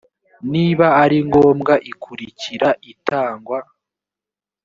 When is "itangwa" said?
2.91-3.59